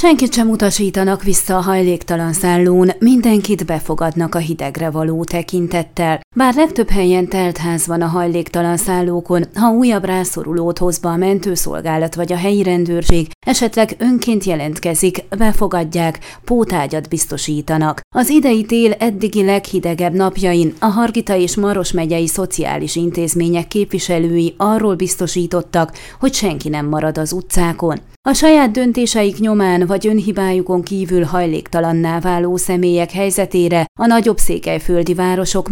[0.00, 6.20] Senkit sem utasítanak vissza a hajléktalan szállón, mindenkit befogadnak a hidegre való tekintettel.
[6.36, 11.16] Bár legtöbb helyen telt ház van a hajléktalan szállókon, ha újabb rászorulót hoz be a
[11.16, 18.00] mentőszolgálat vagy a helyi rendőrség, esetleg önként jelentkezik, befogadják, pótágyat biztosítanak.
[18.14, 24.94] Az idei tél eddigi leghidegebb napjain a Hargita és Maros megyei szociális intézmények képviselői arról
[24.94, 28.00] biztosítottak, hogy senki nem marad az utcákon.
[28.28, 35.68] A saját döntéseik nyomán vagy önhibájukon kívül hajléktalanná váló személyek helyzetére a nagyobb székelyföldi városok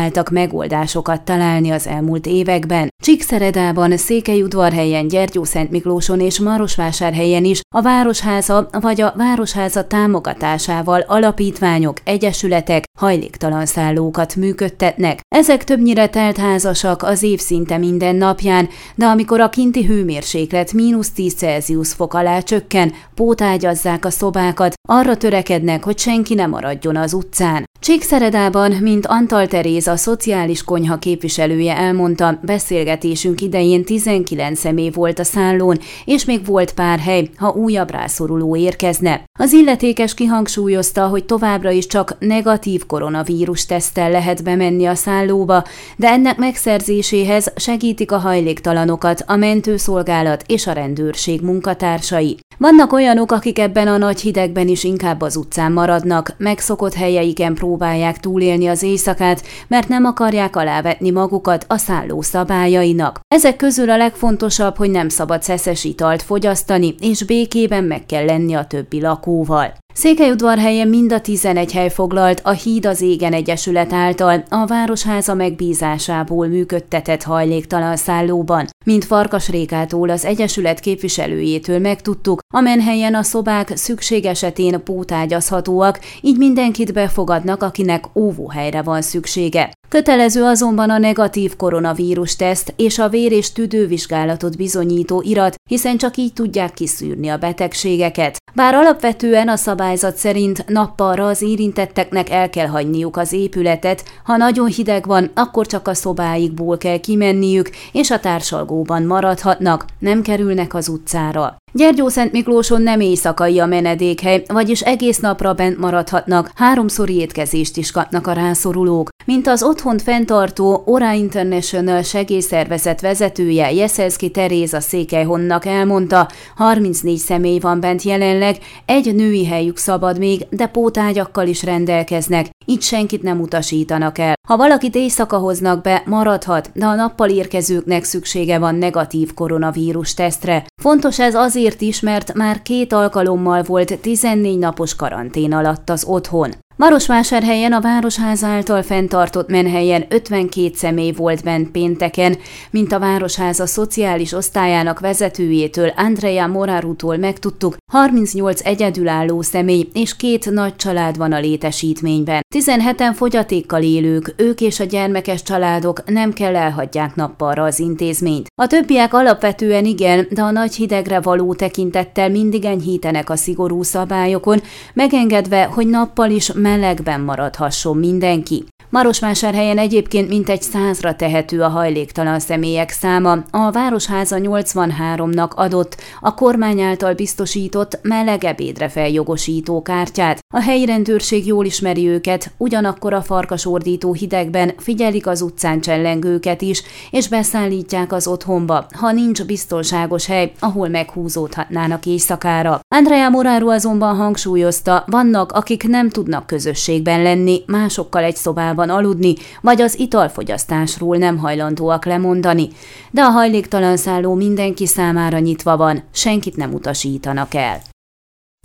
[0.00, 2.88] megpróbáltak megoldásokat találni az elmúlt években.
[3.02, 13.66] Csíkszeredában, Székelyudvarhelyen, Gyergyószentmiklóson és Marosvásárhelyen is a Városháza vagy a Városháza támogatásával alapítványok, egyesületek hajléktalan
[13.66, 15.20] szállókat működtetnek.
[15.28, 21.34] Ezek többnyire teltházasak az év szinte minden napján, de amikor a kinti hőmérséklet mínusz 10
[21.34, 27.68] Celsius fok alá csökken, pótágyazzák a szobákat, arra törekednek, hogy senki ne maradjon az utcán.
[27.80, 35.24] Csíkszeredában, mint Antal Teréz, a szociális konyha képviselője elmondta, beszélgetésünk idején 19 személy volt a
[35.24, 39.24] szállón, és még volt pár hely, ha újabb rászoruló érkezne.
[39.38, 45.64] Az illetékes kihangsúlyozta, hogy továbbra is csak negatív koronavírus tesztel lehet bemenni a szállóba,
[45.96, 52.38] de ennek megszerzéséhez segítik a hajléktalanokat a mentőszolgálat és a rendőrség munkatársai.
[52.58, 58.18] Vannak olyanok, akik ebben a nagy hidegben is inkább az utcán maradnak, megszokott helyeiken próbálják
[58.20, 63.20] túlélni az éjszakát, mert nem akarják alávetni magukat a szálló szabályainak.
[63.34, 68.54] Ezek közül a legfontosabb, hogy nem szabad szeszes italt fogyasztani, és békében meg kell lenni
[68.54, 69.72] a többi lakóval.
[69.92, 76.46] Székelyudvarhelyen mind a 11 hely foglalt a Híd az égen egyesület által a Városháza megbízásából
[76.46, 78.66] működtetett hajléktalan szállóban.
[78.84, 86.36] Mint Farkas Rékától az egyesület képviselőjétől megtudtuk, amen helyen a szobák szükség esetén pótágyazhatóak, így
[86.36, 89.70] mindenkit befogadnak, akinek óvóhelyre van szüksége.
[89.90, 96.16] Kötelező azonban a negatív koronavírus teszt és a vér- és tüdővizsgálatot bizonyító irat, hiszen csak
[96.16, 98.36] így tudják kiszűrni a betegségeket.
[98.54, 104.66] Bár alapvetően a szabályzat szerint nappalra az érintetteknek el kell hagyniuk az épületet, ha nagyon
[104.66, 110.88] hideg van, akkor csak a szobáikból kell kimenniük, és a társalgóban maradhatnak, nem kerülnek az
[110.88, 111.56] utcára.
[111.72, 118.26] Gyergyószent Miklóson nem éjszakai a menedékhely, vagyis egész napra bent maradhatnak, háromszori étkezést is kapnak
[118.26, 119.08] a rászorulók.
[119.30, 127.80] Mint az otthont fenntartó Ora International segélyszervezet vezetője Jeszelszki Teréza Székelyhonnak elmondta, 34 személy van
[127.80, 134.18] bent jelenleg, egy női helyük szabad még, de pótágyakkal is rendelkeznek, így senkit nem utasítanak
[134.18, 134.34] el.
[134.48, 140.64] Ha valakit éjszaka hoznak be, maradhat, de a nappal érkezőknek szüksége van negatív koronavírus tesztre.
[140.82, 146.54] Fontos ez azért is, mert már két alkalommal volt 14 napos karantén alatt az otthon.
[146.80, 152.36] Marosvásárhelyen a Városháza által fenntartott menhelyen 52 személy volt bent pénteken,
[152.70, 160.76] mint a Városháza szociális osztályának vezetőjétől, Andrea Morarutól megtudtuk, 38 egyedülálló személy és két nagy
[160.76, 162.42] család van a létesítményben.
[162.54, 168.46] 17-en fogyatékkal élők, ők és a gyermekes családok nem kell elhagyják nappalra az intézményt.
[168.62, 174.62] A többiek alapvetően igen, de a nagy hidegre való tekintettel mindig enyhítenek a szigorú szabályokon,
[174.94, 178.64] megengedve, hogy nappal is melegben maradhasson mindenki.
[178.90, 183.36] Marosvásárhelyen egyébként mintegy százra tehető a hajléktalan személyek száma.
[183.50, 190.38] A Városháza 83-nak adott a kormány által biztosított meleg ebédre feljogosító kártyát.
[190.54, 196.82] A helyi rendőrség jól ismeri őket, ugyanakkor a farkasordító hidegben figyelik az utcán csellengőket is,
[197.10, 202.80] és beszállítják az otthonba, ha nincs biztonságos hely, ahol meghúzódhatnának éjszakára.
[202.94, 209.34] Andrea Moráru azonban hangsúlyozta, vannak, akik nem tudnak közösségben lenni, másokkal egy szobában konyhában aludni,
[209.60, 212.68] vagy az italfogyasztásról nem hajlandóak lemondani,
[213.10, 217.82] de a hajléktalan szálló mindenki számára nyitva van, senkit nem utasítanak el.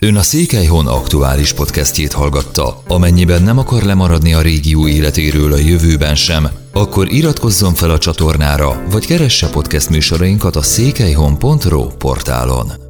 [0.02, 2.82] Ön a Székelyhon aktuális podcastjét hallgatta.
[2.88, 8.84] Amennyiben nem akar lemaradni a régió életéről a jövőben sem, akkor iratkozzon fel a csatornára,
[8.92, 12.85] vagy keresse podcast műsorainkat a székelyhon.pro portálon.